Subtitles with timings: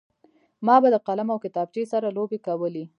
[0.65, 2.83] ما به د قلم او کتابچې سره لوبې کولې